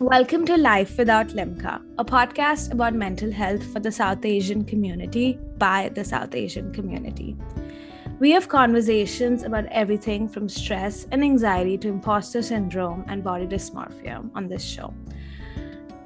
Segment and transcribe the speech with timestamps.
[0.00, 5.38] Welcome to Life Without Limca, a podcast about mental health for the South Asian community
[5.58, 7.36] by the South Asian community.
[8.18, 14.26] We have conversations about everything from stress and anxiety to imposter syndrome and body dysmorphia
[14.34, 14.94] on this show.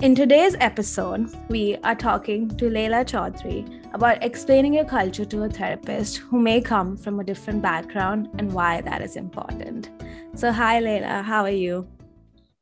[0.01, 5.49] In today's episode, we are talking to Leila Chaudhry about explaining your culture to a
[5.49, 9.91] therapist who may come from a different background and why that is important.
[10.35, 11.87] So, hi, Leila, how are you?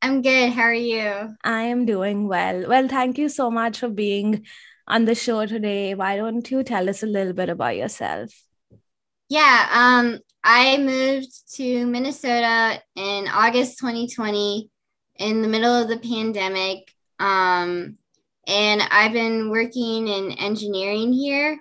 [0.02, 0.52] I'm good.
[0.52, 1.36] How are you?
[1.44, 2.66] I am doing well.
[2.68, 4.44] Well, thank you so much for being
[4.88, 5.94] on the show today.
[5.94, 8.32] Why don't you tell us a little bit about yourself?
[9.28, 14.68] Yeah, um, I moved to Minnesota in August 2020
[15.20, 16.92] in the middle of the pandemic.
[17.20, 17.96] Um,
[18.48, 21.60] and I've been working in engineering here.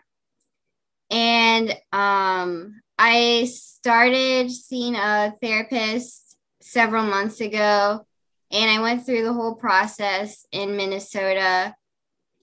[1.11, 8.07] And um, I started seeing a therapist several months ago
[8.51, 11.75] and I went through the whole process in Minnesota.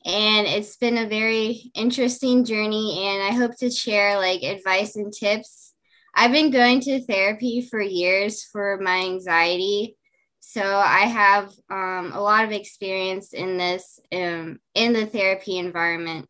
[0.05, 5.13] And it's been a very interesting journey, and I hope to share like advice and
[5.13, 5.75] tips.
[6.15, 9.97] I've been going to therapy for years for my anxiety.
[10.41, 16.29] So I have um, a lot of experience in this um, in the therapy environment.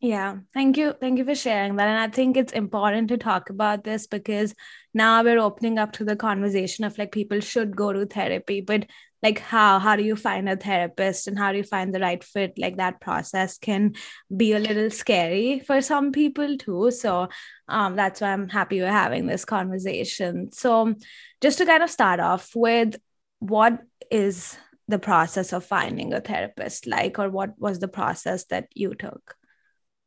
[0.00, 0.94] Yeah, thank you.
[0.98, 1.86] Thank you for sharing that.
[1.86, 4.54] And I think it's important to talk about this because
[4.94, 8.86] now we're opening up to the conversation of like people should go to therapy, but
[9.22, 12.24] like how how do you find a therapist and how do you find the right
[12.24, 13.92] fit like that process can
[14.34, 17.28] be a little scary for some people too so
[17.68, 20.94] um, that's why i'm happy we're having this conversation so
[21.42, 22.96] just to kind of start off with
[23.40, 24.56] what is
[24.88, 29.36] the process of finding a therapist like or what was the process that you took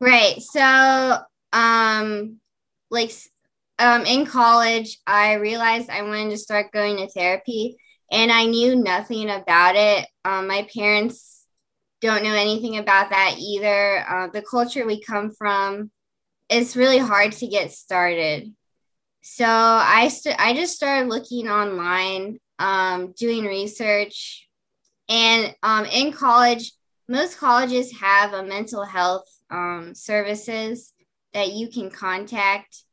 [0.03, 0.41] Right.
[0.41, 1.17] So,
[1.53, 2.39] um,
[2.91, 3.11] like,
[3.79, 7.77] um, in college, I realized I wanted to start going to therapy,
[8.11, 10.05] and I knew nothing about it.
[10.25, 11.45] Um, my parents
[12.01, 14.05] don't know anything about that either.
[14.09, 15.89] Uh, the culture we come from,
[16.49, 18.53] it's really hard to get started.
[19.23, 24.49] So I st- I just started looking online, um, doing research,
[25.09, 26.73] and um, in college,
[27.07, 30.93] most colleges have a mental health um, services
[31.33, 32.83] that you can contact.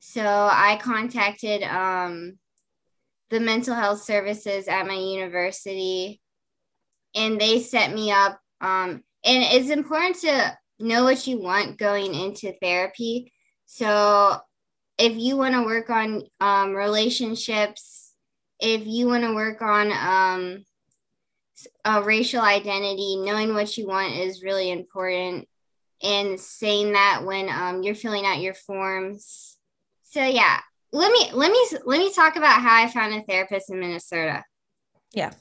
[0.00, 2.38] So I contacted um,
[3.30, 6.20] the mental health services at my university,
[7.14, 8.38] and they set me up.
[8.60, 13.32] Um, and it's important to know what you want going into therapy.
[13.66, 14.38] So
[14.96, 18.14] if you want to work on um, relationships,
[18.60, 20.64] if you want to work on um,
[21.84, 25.47] a racial identity, knowing what you want is really important
[26.02, 29.56] and saying that when um, you're filling out your forms.
[30.04, 30.60] So yeah,
[30.92, 34.44] let me let me let me talk about how I found a therapist in Minnesota.
[35.12, 35.32] Yeah.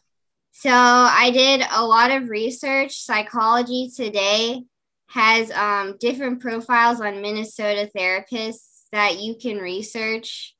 [0.51, 2.99] So I did a lot of research.
[2.99, 4.63] Psychology Today
[5.09, 10.55] has um, different profiles on Minnesota therapists that you can research.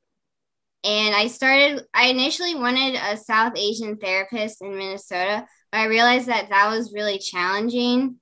[0.84, 1.84] And I started.
[1.94, 6.94] I initially wanted a South Asian therapist in Minnesota, but I realized that that was
[6.94, 8.19] really challenging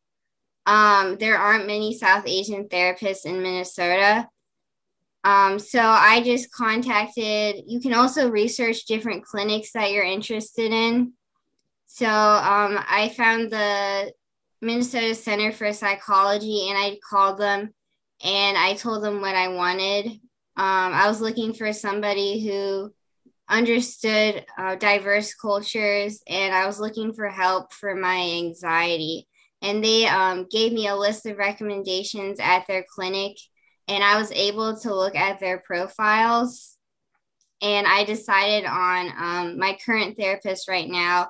[0.66, 4.28] um, there aren't many South Asian therapists in Minnesota.
[5.24, 11.14] Um, so I just contacted, you can also research different clinics that you're interested in.
[11.88, 14.12] So um, I found the
[14.62, 17.74] Minnesota Center for Psychology and I called them
[18.24, 20.08] and I told them what I wanted.
[20.58, 22.94] Um, I was looking for somebody who
[23.50, 29.28] understood uh, diverse cultures and I was looking for help for my anxiety
[29.66, 33.36] and they um, gave me a list of recommendations at their clinic
[33.88, 36.78] and i was able to look at their profiles
[37.62, 41.28] and i decided on um, my current therapist right now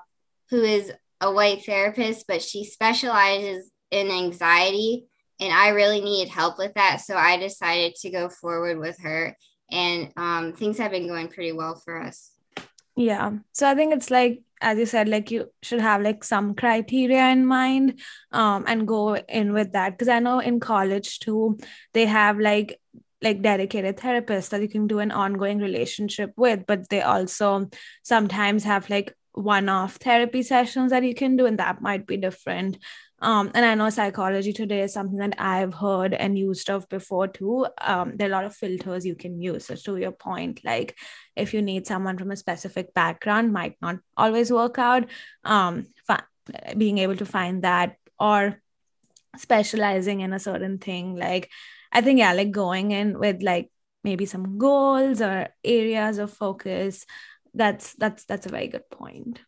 [0.50, 0.91] who is
[1.22, 5.06] a white therapist but she specializes in anxiety
[5.40, 9.35] and i really needed help with that so i decided to go forward with her
[9.72, 12.31] and um, things have been going pretty well for us.
[12.95, 16.56] Yeah so i think it's like as you said like you should have like some
[16.56, 18.00] criteria in mind
[18.31, 19.91] um and go in with that.
[19.91, 21.57] Because i know in college too
[21.94, 22.79] they have like
[23.21, 27.69] like dedicated therapists that you can do an ongoing relationship with but they also
[28.03, 32.77] sometimes have like one-off therapy sessions that you can do and that might be different
[33.21, 37.27] um, and I know psychology today is something that I've heard and used of before
[37.27, 37.65] too.
[37.79, 39.65] Um, there are a lot of filters you can use.
[39.65, 40.97] So to your point, like
[41.35, 45.09] if you need someone from a specific background, might not always work out.
[45.44, 46.23] Um, fi-
[46.77, 48.62] being able to find that or
[49.38, 51.50] specializing in a certain thing, like
[51.91, 53.71] I think yeah, like going in with like
[54.03, 57.06] maybe some goals or areas of focus.
[57.53, 59.39] That's that's that's a very good point.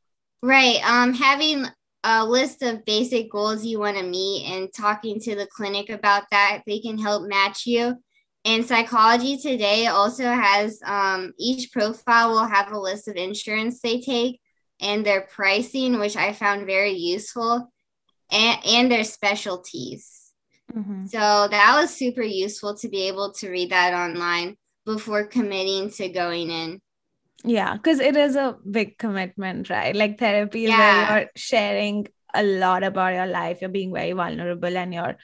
[0.42, 0.80] Right.
[0.84, 1.66] Um, having
[2.10, 6.24] a list of basic goals you want to meet and talking to the clinic about
[6.32, 7.96] that, they can help match you.
[8.46, 14.00] And Psychology Today also has um, each profile will have a list of insurance they
[14.00, 14.40] take
[14.80, 17.70] and their pricing, which I found very useful,
[18.32, 20.32] and, and their specialties.
[20.74, 21.08] Mm-hmm.
[21.08, 24.56] So that was super useful to be able to read that online
[24.86, 26.80] before committing to going in.
[27.44, 29.96] Yeah, because it is a big commitment, right?
[29.96, 31.10] Like therapy is yeah.
[31.10, 35.18] where you're sharing a lot about your life, you're being very vulnerable and you're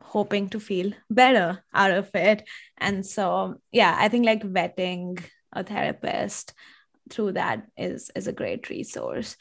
[0.00, 2.46] hoping to feel better out of it.
[2.78, 5.22] And so, yeah, I think like vetting
[5.52, 6.52] a therapist
[7.10, 9.36] through that is is a great resource.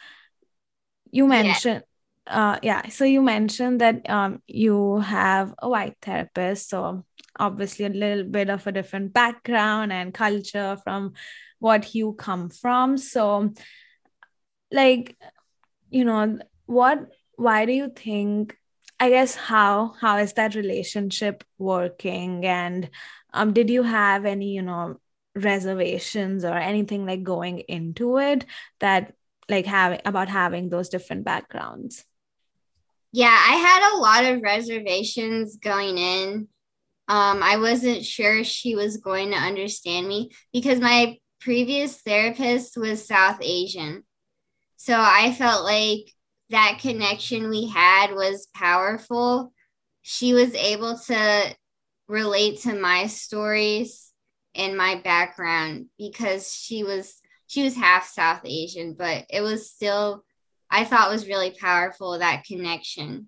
[1.12, 1.83] You mentioned
[2.27, 2.51] yeah.
[2.51, 7.06] uh yeah, so you mentioned that um you have a white therapist, so
[7.39, 11.13] obviously a little bit of a different background and culture from
[11.62, 12.98] what you come from.
[12.98, 13.54] So
[14.72, 15.16] like
[15.90, 18.58] you know what why do you think
[19.00, 22.46] i guess how how is that relationship working?
[22.46, 22.90] And
[23.34, 24.98] um did you have any you know
[25.36, 28.46] reservations or anything like going into it
[28.80, 29.14] that
[29.48, 32.04] like having about having those different backgrounds?
[33.12, 36.48] Yeah i had a lot of reservations going in.
[37.07, 43.06] Um, I wasn't sure she was going to understand me because my previous therapist was
[43.06, 44.04] South Asian.
[44.78, 46.14] So I felt like
[46.50, 49.54] that connection we had was powerful.
[50.02, 51.56] She was able to
[52.08, 54.12] relate to my stories
[54.56, 57.16] and my background because she was
[57.48, 60.24] she was half South Asian, but it was still
[60.70, 63.28] I thought was really powerful that connection.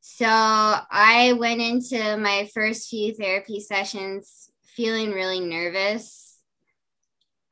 [0.00, 6.29] So I went into my first few therapy sessions feeling really nervous.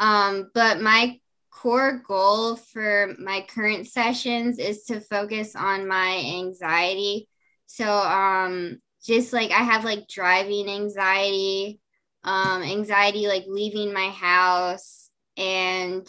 [0.01, 1.19] Um, but my
[1.51, 7.29] core goal for my current sessions is to focus on my anxiety.
[7.67, 11.81] So um, just like I have like driving anxiety,
[12.25, 16.07] um, anxiety like leaving my house, and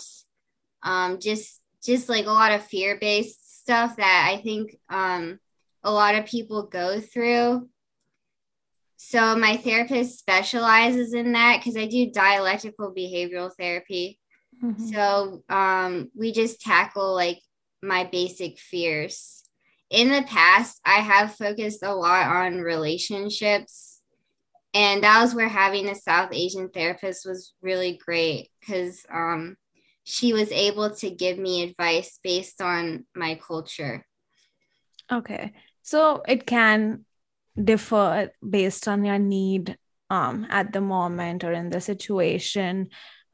[0.84, 5.40] um, just just like a lot of fear based stuff that I think um,
[5.84, 7.70] a lot of people go through.
[9.01, 14.19] So my therapist specializes in that because I do dialectical behavioral therapy.
[14.62, 14.88] Mm-hmm.
[14.88, 17.40] So um, we just tackle like
[17.81, 19.46] my basic fears.
[19.90, 24.01] In the past, I have focused a lot on relationships.
[24.74, 29.56] And that was where having a South Asian therapist was really great because um,
[30.04, 34.06] she was able to give me advice based on my culture.
[35.10, 35.54] Okay.
[35.84, 37.06] So it can
[37.64, 39.78] differ based on your need
[40.10, 42.90] um, at the moment or in the situation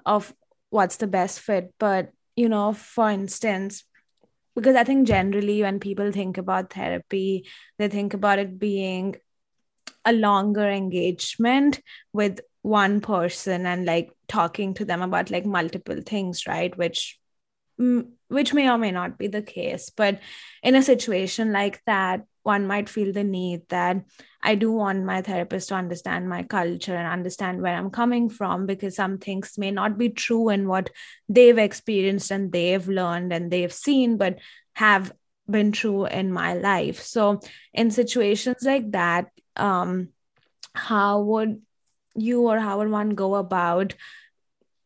[0.06, 0.33] of
[0.69, 1.74] what's the best fit.
[1.80, 3.83] But, you know, for instance,
[4.56, 9.16] because I think generally when people think about therapy, they think about it being
[10.04, 11.81] a longer engagement
[12.13, 16.75] with one person and like talking to them about like multiple things, right?
[16.78, 17.19] Which
[18.30, 20.19] which may or may not be the case but
[20.63, 24.06] in a situation like that one might feel the need that
[24.42, 28.68] I do want my therapist to understand my culture and understand where I'm coming from
[28.68, 30.92] because some things may not be true in what
[31.27, 34.38] they've experienced and they've learned and they've seen, but
[34.74, 35.12] have
[35.50, 37.02] been true in my life.
[37.02, 37.40] So,
[37.73, 40.09] in situations like that, um,
[40.73, 41.61] how would
[42.16, 43.95] you or how would one go about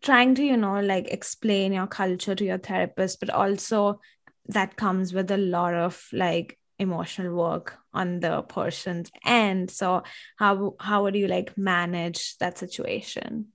[0.02, 4.00] trying to, you know, like explain your culture to your therapist, but also
[4.48, 9.70] that comes with a lot of like emotional work on the person's end.
[9.70, 10.04] So
[10.38, 13.48] how how would you like manage that situation?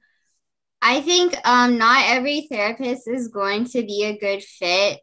[0.82, 5.00] I think um not every therapist is going to be a good fit.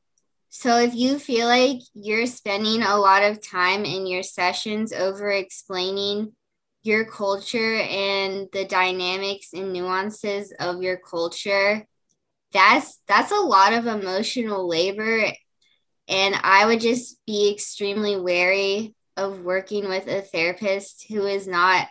[0.49, 5.31] So if you feel like you're spending a lot of time in your sessions over
[5.31, 6.33] explaining
[6.83, 11.87] your culture and the dynamics and nuances of your culture
[12.51, 15.31] that's that's a lot of emotional labor
[16.11, 21.87] and I would just be extremely wary of working with a therapist who is not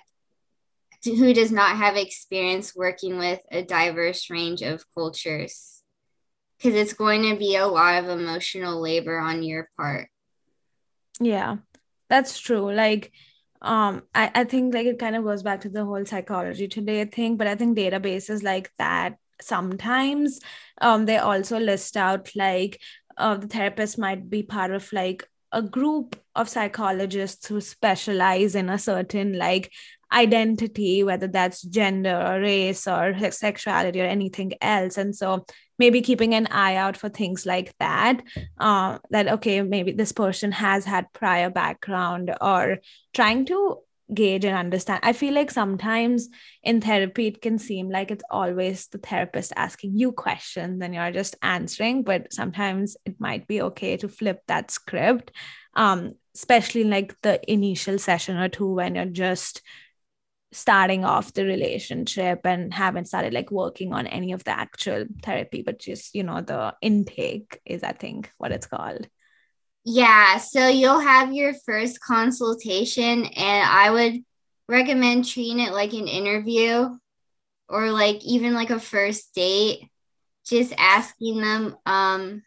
[1.03, 5.83] who does not have experience working with a diverse range of cultures.
[6.59, 10.09] Because it's going to be a lot of emotional labor on your part.
[11.19, 11.57] Yeah
[12.11, 12.71] that's true.
[12.73, 13.13] Like
[13.63, 17.05] um I, I think like it kind of goes back to the whole psychology today
[17.05, 20.41] thing but i think databases like that sometimes
[20.81, 22.81] um they also list out like
[23.17, 28.71] uh, the therapist might be part of like a group of psychologists who specialize in
[28.71, 29.73] a certain like
[30.13, 34.97] identity whether that's gender or race or sexuality or anything else.
[34.97, 35.45] And so
[35.79, 38.23] maybe keeping an eye out for things like that
[38.59, 42.79] uh, that okay maybe this person has had prior background or
[43.15, 43.79] trying to
[44.15, 45.01] gauge and understand.
[45.03, 46.29] I feel like sometimes
[46.63, 51.13] in therapy, it can seem like it's always the therapist asking you questions and you're
[51.13, 55.33] just answering, but sometimes it might be okay to flip that script,
[55.75, 59.63] um, especially like the initial session or two when you're just
[60.53, 65.63] starting off the relationship and haven't started like working on any of the actual therapy,
[65.63, 69.07] but just, you know, the intake is, I think, what it's called.
[69.85, 74.23] Yeah, so you'll have your first consultation, and I would
[74.69, 76.89] recommend treating it like an interview
[77.69, 79.89] or like even like a first date.
[80.47, 82.43] Just asking them um,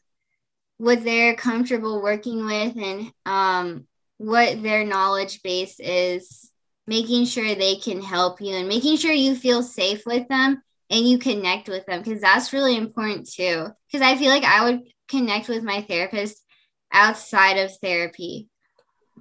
[0.78, 3.88] what they're comfortable working with and um,
[4.18, 6.52] what their knowledge base is,
[6.88, 11.08] making sure they can help you and making sure you feel safe with them and
[11.08, 13.68] you connect with them because that's really important too.
[13.92, 16.43] Because I feel like I would connect with my therapist
[16.94, 18.48] outside of therapy.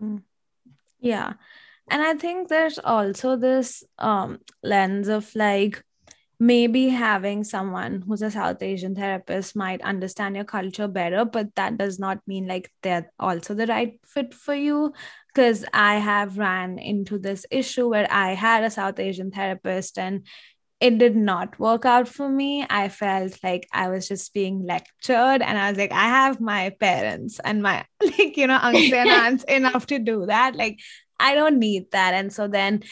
[0.01, 0.23] Mm.
[1.01, 1.35] Yeah.
[1.91, 5.83] And I think there's also this um, lens of like
[6.39, 11.79] maybe having someone who's a South Asian therapist might understand your culture better, but that
[11.79, 14.93] does not mean like they're also the right fit for you.
[15.29, 20.27] Because I have ran into this issue where I had a South Asian therapist and
[20.83, 22.67] it did not work out for me.
[22.69, 26.71] I felt like I was just being lectured, and I was like, I have my
[26.81, 30.57] parents and my like you know uncles and aunts enough to do that.
[30.57, 30.81] Like
[31.21, 32.83] I don't need that, and so then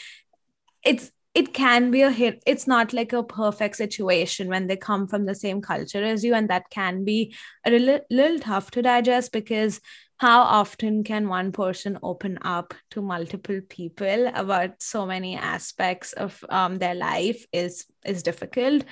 [0.85, 2.41] it's it can be a hit.
[2.47, 6.33] It's not like a perfect situation when they come from the same culture as you,
[6.33, 9.81] and that can be a little, little tough to digest because
[10.21, 16.45] how often can one person open up to multiple people about so many aspects of
[16.49, 18.83] um, their life is is difficult.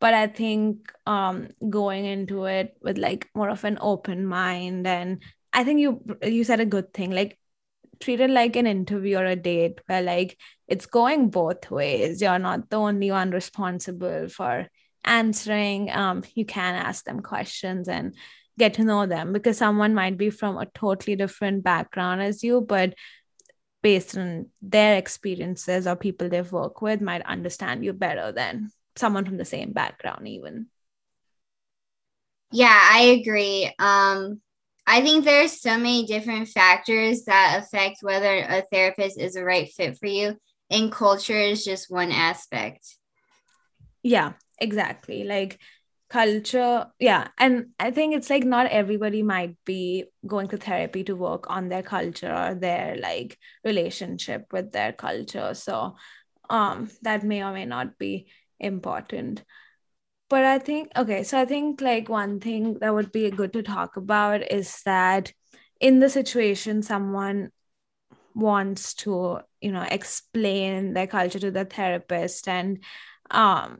[0.00, 5.22] But i think um, going into it with like more of an open mind and
[5.52, 7.38] i think you you said a good thing like
[8.00, 12.20] treat it like an interview or a date where like it's going both ways.
[12.20, 14.66] You're not the only one responsible for
[15.04, 18.14] answering um, you can ask them questions and
[18.58, 22.60] get to know them because someone might be from a totally different background as you,
[22.60, 22.94] but
[23.82, 29.24] based on their experiences or people they've worked with might understand you better than someone
[29.24, 30.66] from the same background even.
[32.50, 33.70] Yeah i agree.
[33.78, 34.40] Um
[34.86, 39.68] i think there's so many different factors that affect whether a therapist is a right
[39.68, 40.36] fit for you
[40.70, 42.96] and culture is just one aspect.
[44.02, 45.24] Yeah exactly.
[45.24, 45.58] Like
[46.14, 51.16] culture yeah and i think it's like not everybody might be going to therapy to
[51.16, 55.54] work on their culture or their like relationship with their culture.
[55.54, 55.96] So
[56.48, 58.28] um that may or may not be
[58.60, 59.42] important.
[60.30, 63.62] But i think okay so i think like one thing that would be good to
[63.62, 65.32] talk about is that
[65.80, 67.50] in the situation someone
[68.34, 72.78] wants to you know explain their culture to the therapist and
[73.30, 73.78] um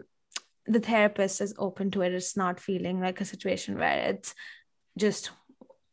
[0.67, 2.13] the therapist is open to it.
[2.13, 4.35] It's not feeling like a situation where it's
[4.97, 5.31] just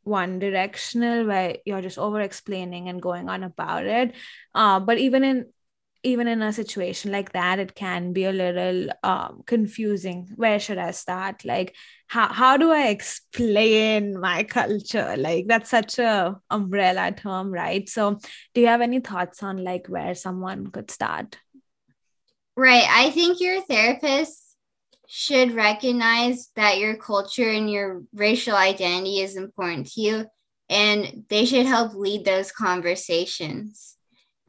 [0.04, 4.14] one directional where you're just over explaining and going on about it.
[4.56, 5.46] Uh, but even in
[6.04, 10.28] even in a situation like that it can be a little um, confusing.
[10.36, 11.46] Where should i start?
[11.46, 11.76] Like
[12.08, 15.16] how, how do i explain my culture?
[15.16, 17.88] Like that's such a umbrella term right?
[17.88, 18.20] So
[18.56, 21.38] do you have any thoughts on like where someone could start?
[22.56, 22.86] Right.
[22.90, 24.51] I think your therapist
[25.14, 30.26] should recognize that your culture and your racial identity is important to you,
[30.70, 33.98] and they should help lead those conversations.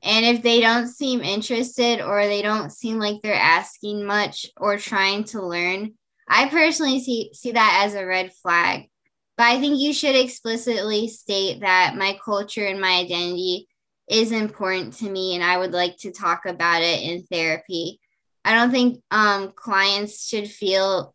[0.04, 4.76] And if they don't seem interested or they don't seem like they're asking much or
[4.76, 5.94] trying to learn,
[6.28, 8.88] I personally see, see that as a red flag.
[9.36, 13.66] But I think you should explicitly state that my culture and my identity
[14.08, 17.98] is important to me and I would like to talk about it in therapy.
[18.44, 21.14] I don't think um, clients should feel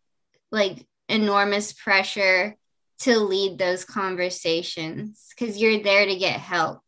[0.51, 2.55] like enormous pressure
[3.00, 6.79] to lead those conversations because you're there to get help.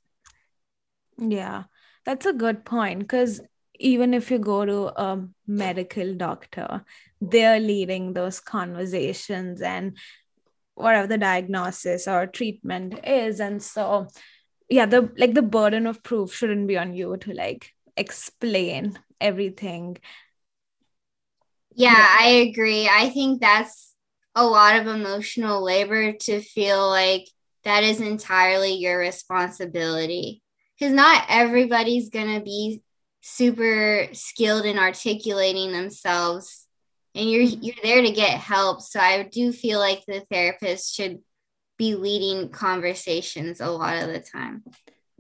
[1.18, 1.64] Yeah,
[2.06, 3.42] that's a good point because
[3.80, 6.84] even if you go to a medical doctor,
[7.22, 9.98] they're leading those conversations and
[10.76, 13.40] whatever the diagnosis or treatment is.
[13.40, 14.08] And so,
[14.70, 19.98] yeah, the like the burden of proof shouldn't be on you to like explain everything
[21.80, 22.90] yeah, yeah, I agree.
[22.92, 23.96] I think that's
[24.36, 27.28] a lot of emotional labor to feel like
[27.64, 30.42] that is entirely your responsibility.
[30.78, 32.82] Because not everybody's going to be
[33.22, 36.68] super skilled in articulating themselves
[37.16, 37.62] and you're mm-hmm.
[37.62, 38.82] you're there to get help.
[38.82, 41.20] So I do feel like the therapist should
[41.78, 44.64] be leading conversations a lot of the time.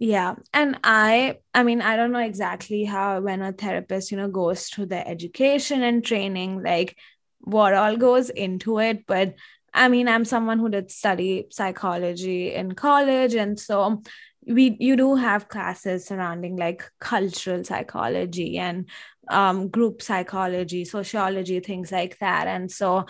[0.01, 0.35] Yeah.
[0.53, 4.67] And I I mean, I don't know exactly how when a therapist, you know, goes
[4.69, 6.95] through the education and training, like
[7.39, 9.35] what all goes into it, but
[9.73, 13.35] I mean, I'm someone who did study psychology in college.
[13.35, 14.01] And so
[14.47, 18.89] we you do have classes surrounding like cultural psychology and
[19.29, 22.47] um, group psychology, sociology, things like that.
[22.47, 23.05] And so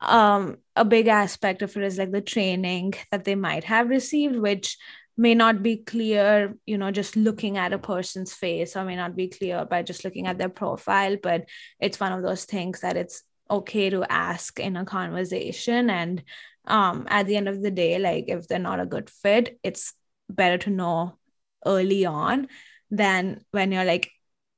[0.00, 4.36] um, a big aspect of it is like the training that they might have received,
[4.36, 4.76] which
[5.18, 9.16] may not be clear, you know, just looking at a person's face, or may not
[9.16, 11.16] be clear by just looking at their profile.
[11.20, 11.46] But
[11.80, 16.22] it's one of those things that it's okay to ask in a conversation and
[16.66, 19.94] um at the end of the day like if they're not a good fit it's
[20.28, 21.16] better to know
[21.64, 22.46] early on
[22.90, 24.10] than when you're like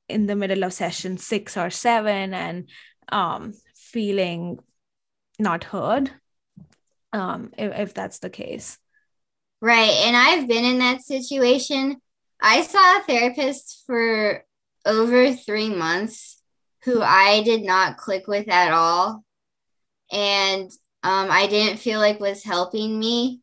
[0.09, 2.69] in the middle of session 6 or 7 and
[3.09, 4.59] um feeling
[5.39, 6.11] not heard
[7.13, 8.77] um if, if that's the case
[9.61, 11.97] right and i've been in that situation
[12.41, 14.43] i saw a therapist for
[14.85, 16.41] over 3 months
[16.83, 19.23] who I did not click with at all.
[20.11, 20.69] And
[21.03, 23.41] um, I didn't feel like was helping me.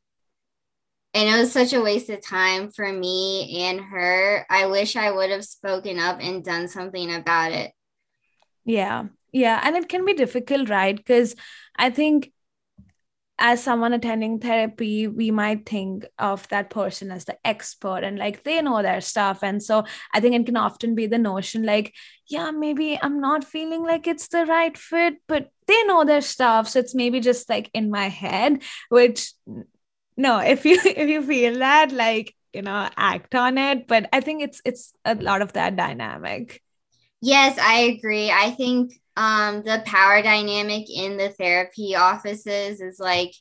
[1.14, 4.44] And it was such a waste of time for me and her.
[4.50, 7.72] I wish I would have spoken up and done something about it.
[8.64, 9.06] Yeah.
[9.32, 9.60] Yeah.
[9.62, 10.96] And it can be difficult, right?
[10.96, 11.34] Because
[11.76, 12.32] I think
[13.38, 18.42] as someone attending therapy, we might think of that person as the expert and like
[18.42, 19.42] they know their stuff.
[19.42, 21.95] And so I think it can often be the notion like,
[22.26, 26.68] yeah, maybe I'm not feeling like it's the right fit, but they know their stuff.
[26.68, 29.33] So it's maybe just like in my head, which
[30.16, 33.87] no, if you if you feel that, like, you know, act on it.
[33.87, 36.62] But I think it's it's a lot of that dynamic.
[37.21, 38.30] Yes, I agree.
[38.30, 43.34] I think um, the power dynamic in the therapy offices is like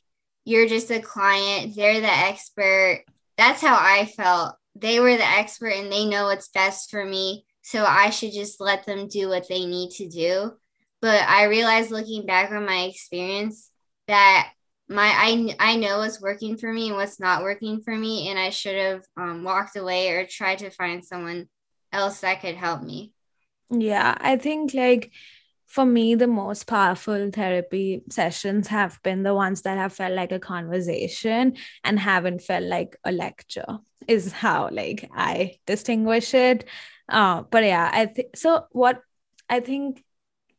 [0.44, 3.04] you're just a client, they're the expert.
[3.36, 4.56] That's how I felt.
[4.74, 7.46] They were the expert and they know what's best for me.
[7.62, 10.52] So I should just let them do what they need to do.
[11.00, 13.70] But I realized looking back on my experience
[14.08, 14.50] that
[14.88, 18.38] my I, I know what's working for me and what's not working for me and
[18.38, 21.46] i should have um, walked away or tried to find someone
[21.92, 23.12] else that could help me
[23.70, 25.12] yeah i think like
[25.68, 30.32] for me, the most powerful therapy sessions have been the ones that have felt like
[30.32, 36.64] a conversation and haven't felt like a lecture, is how like I distinguish it.
[37.08, 38.64] Uh, but yeah, I think so.
[38.72, 39.02] What
[39.48, 40.02] I think,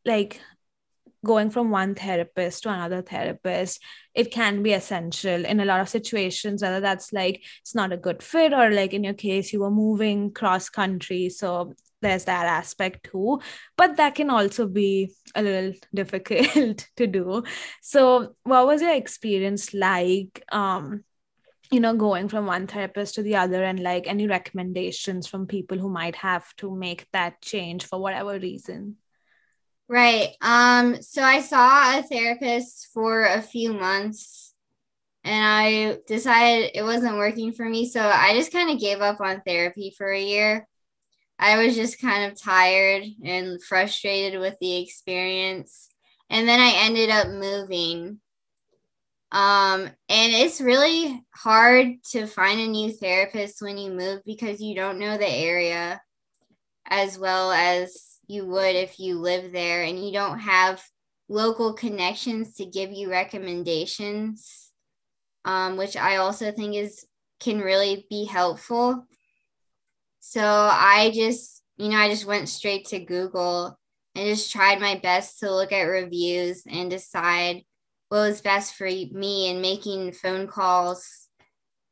[0.06, 0.39] like
[1.26, 3.82] going from one therapist to another therapist
[4.13, 7.98] it can be essential in a lot of situations whether that's like it's not a
[7.98, 12.45] good fit or like in your case you were moving cross country so there's that
[12.45, 13.39] aspect too
[13.77, 17.43] but that can also be a little difficult to do.
[17.81, 21.03] So what was your experience like um
[21.71, 25.77] you know going from one therapist to the other and like any recommendations from people
[25.77, 28.97] who might have to make that change for whatever reason?
[29.88, 30.35] Right.
[30.41, 34.53] Um so i saw a therapist for a few months
[35.23, 37.89] and i decided it wasn't working for me.
[37.89, 40.67] So i just kind of gave up on therapy for a year
[41.39, 45.89] I was just kind of tired and frustrated with the experience.
[46.30, 48.19] And then I ended up moving.
[49.32, 54.75] Um, and it's really hard to find a new therapist when you move because you
[54.75, 56.02] don't know the area
[56.89, 60.84] as well as you would if you live there and you don't have
[61.30, 64.71] local connections to give you recommendations
[65.45, 67.06] um, which i also think is
[67.39, 69.06] can really be helpful
[70.19, 73.77] so I just, you know, I just went straight to Google
[74.15, 77.63] and just tried my best to look at reviews and decide
[78.10, 81.27] what was best for me and making phone calls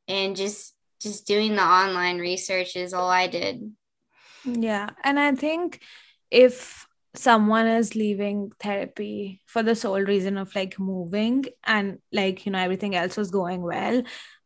[0.07, 3.71] and just just doing the online research is all I did.
[4.45, 5.79] Yeah, and I think
[6.31, 12.51] if someone is leaving therapy for the sole reason of like moving and like you
[12.51, 14.03] know everything else was going well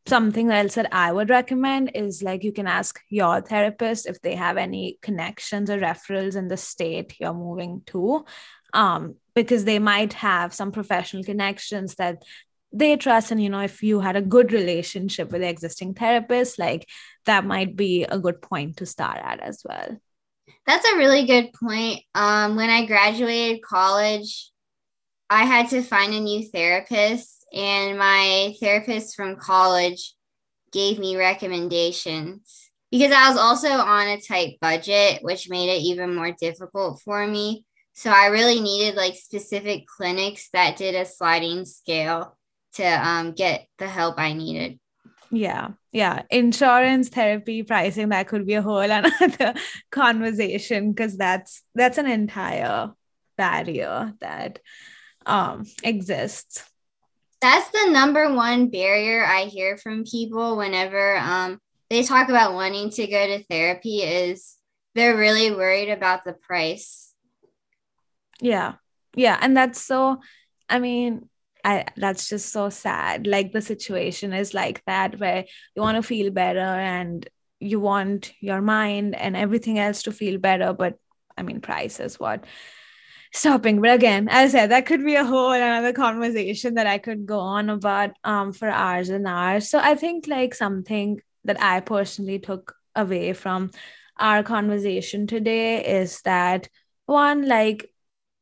[0.08, 4.36] something else that I would recommend is like you can ask your therapist if they
[4.36, 8.26] have any connections or referrals in the state you're moving to,
[8.74, 12.24] um, because they might have some professional connections that
[12.74, 13.32] they trust.
[13.32, 16.88] And, you know, if you had a good relationship with the existing therapist, like
[17.26, 19.98] that might be a good point to start at as well.
[20.66, 22.02] That's a really good point.
[22.16, 24.52] Um, when I graduated college,
[25.30, 30.14] I had to find a new therapist and my therapist from college
[30.72, 36.16] gave me recommendations because I was also on a tight budget, which made it even
[36.16, 37.66] more difficult for me.
[37.94, 42.38] So I really needed like specific clinics that did a sliding scale
[42.74, 44.80] to um, get the help I needed.
[45.30, 46.24] Yeah, yeah.
[46.30, 49.54] Insurance therapy pricing that could be a whole another
[49.90, 52.92] conversation because that's that's an entire
[53.38, 54.60] barrier that
[55.26, 56.66] um exists.
[57.42, 62.90] That's the number one barrier I hear from people whenever um they talk about wanting
[62.92, 64.56] to go to therapy is
[64.96, 67.14] they're really worried about the price.
[68.40, 68.76] Yeah.
[69.16, 70.20] Yeah, and that's so
[70.70, 71.28] I mean,
[71.66, 73.28] I that's just so sad.
[73.28, 77.28] Like the situation is like that where you want to feel better and
[77.60, 80.98] you want your mind and everything else to feel better, but
[81.38, 82.46] I mean price is what
[83.32, 83.82] stopping.
[83.82, 87.26] But again, as I said, that could be a whole another conversation that I could
[87.26, 89.70] go on about um for hours and hours.
[89.70, 93.72] So I think like something that I personally took away from
[94.18, 96.68] our conversation today is that
[97.06, 97.90] one like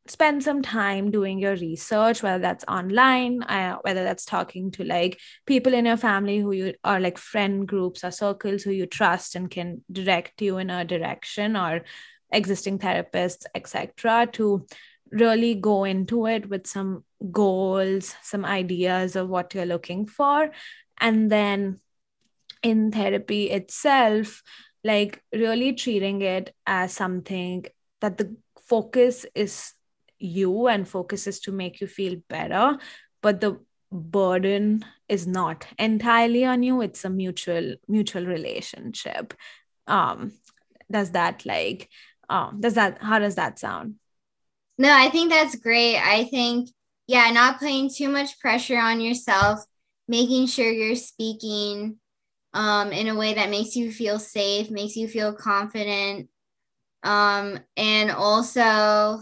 [0.08, 5.20] spend some time doing your research whether that's online uh, whether that's talking to like
[5.46, 9.36] people in your family who you are like friend groups or circles who you trust
[9.36, 11.84] and can direct you in a direction or
[12.32, 14.66] existing therapists etc to
[15.12, 20.52] really go into it with some goals some ideas of what you're looking for.
[21.02, 21.80] And then
[22.62, 24.44] in therapy itself
[24.84, 27.66] like really treating it as something
[28.02, 29.74] that the focus is
[30.20, 32.78] you and focus is to make you feel better
[33.22, 33.60] but the
[33.92, 36.82] burden is not entirely on you.
[36.82, 39.34] It's a mutual mutual relationship.
[39.88, 40.34] Um
[40.92, 41.90] does that like
[42.30, 43.96] um does that how does that sound?
[44.78, 45.98] No i think that's great.
[45.98, 46.70] I think
[47.08, 49.60] yeah not putting too much pressure on yourself
[50.08, 51.98] making sure you're speaking
[52.54, 56.30] um in a way that makes you feel safe makes you feel confident.
[57.04, 59.22] Um and also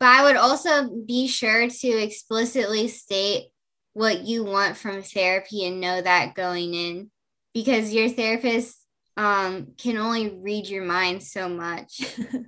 [0.00, 3.48] but I would also be sure to explicitly state
[3.94, 7.10] what you want from therapy and know that going in
[7.54, 8.83] because your therapist
[9.16, 12.00] um, can only read your mind so much.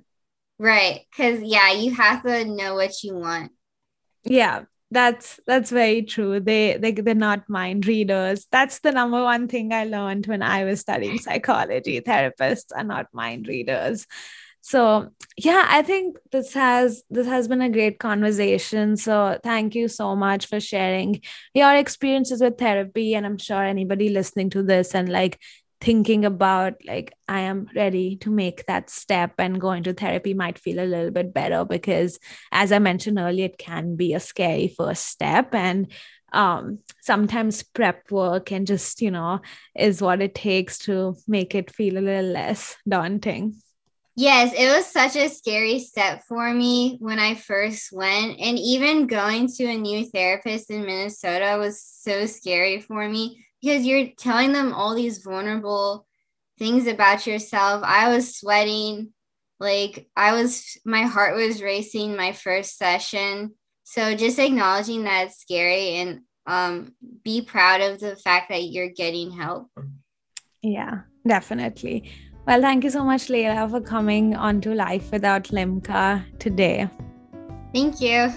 [0.59, 1.01] right.
[1.11, 3.51] Because, yeah, you have to know what you want.
[4.23, 9.47] Yeah that's that's very true they, they they're not mind readers that's the number one
[9.47, 14.07] thing i learned when i was studying psychology therapists are not mind readers
[14.61, 19.89] so yeah i think this has this has been a great conversation so thank you
[19.89, 21.21] so much for sharing
[21.53, 25.37] your experiences with therapy and i'm sure anybody listening to this and like
[25.79, 30.57] thinking about like i am ready to make that step and go into therapy might
[30.57, 32.19] feel a little bit better because
[32.51, 35.53] as i mentioned earlier it can be a scary first step.
[35.53, 35.91] And
[36.33, 39.39] um sometimes prep work and just you know
[39.75, 43.55] is what it takes to make it feel a little less daunting.
[44.19, 48.39] Yes, it was such a scary step for me when I first went.
[48.39, 53.85] And even going to a new therapist in Minnesota was so scary for me because
[53.85, 56.07] you're telling them all these vulnerable
[56.57, 57.83] things about yourself.
[57.83, 59.13] I was sweating,
[59.59, 63.55] like, I was, my heart was racing my first session.
[63.83, 66.93] So just acknowledging that it's scary and um,
[67.23, 69.69] be proud of the fact that you're getting help.
[70.61, 72.11] Yeah, definitely.
[72.45, 76.89] Well, thank you so much, Leila, for coming on to Life Without Limca today.
[77.73, 78.31] Thank you.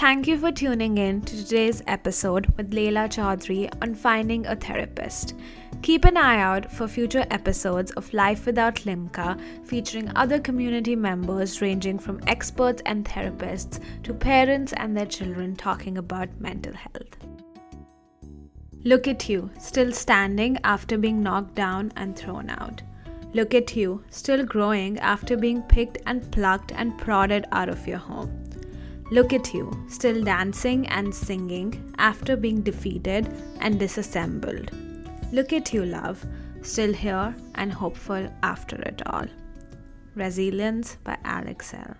[0.00, 5.34] Thank you for tuning in to today's episode with Leila Chaudhry on finding a therapist.
[5.82, 11.60] Keep an eye out for future episodes of Life Without Limca featuring other community members
[11.60, 17.18] ranging from experts and therapists to parents and their children talking about mental health.
[18.84, 22.80] Look at you, still standing after being knocked down and thrown out.
[23.34, 27.98] Look at you, still growing after being picked and plucked and prodded out of your
[27.98, 28.49] home.
[29.12, 33.26] Look at you, still dancing and singing after being defeated
[33.58, 34.70] and disassembled.
[35.32, 36.24] Look at you, love,
[36.62, 39.26] still here and hopeful after it all.
[40.14, 41.96] Resilience by Alex Elle.